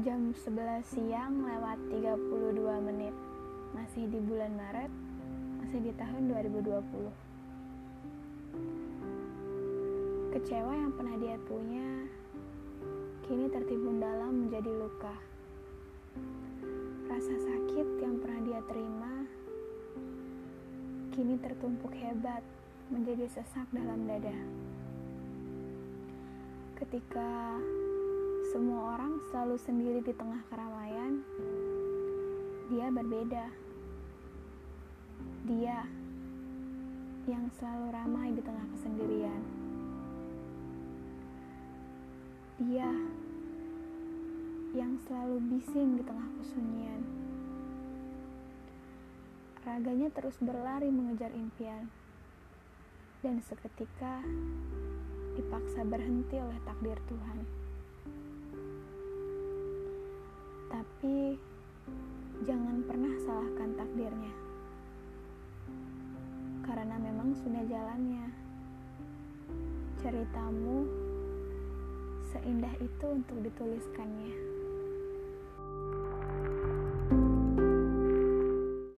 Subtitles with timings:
[0.00, 3.12] Jam 11 siang lewat 32 menit.
[3.76, 4.88] Masih di bulan Maret
[5.60, 6.72] Masih di tahun 2020
[10.32, 12.08] Kecewa yang pernah dia punya
[13.28, 15.12] Kini tertimbun dalam menjadi luka.
[17.04, 19.28] Rasa sakit yang pernah dia terima
[21.12, 22.40] Kini tertumpuk hebat
[22.88, 24.32] Menjadi sesak dalam dada.
[26.80, 27.60] Ketika
[28.50, 28.89] semua
[29.30, 31.22] selalu sendiri di tengah keramaian.
[32.66, 33.46] Dia berbeda.
[35.46, 35.86] Dia
[37.30, 39.42] yang selalu ramai di tengah kesendirian.
[42.58, 42.90] Dia
[44.74, 47.00] yang selalu bising di tengah kesunyian.
[49.62, 51.86] Raganya terus berlari mengejar impian.
[53.22, 54.26] Dan seketika
[55.38, 57.60] dipaksa berhenti oleh takdir Tuhan.
[63.90, 64.34] Takdirnya.
[66.62, 68.30] Karena memang sudah jalannya.
[69.98, 70.86] Ceritamu
[72.30, 74.49] seindah itu untuk dituliskannya.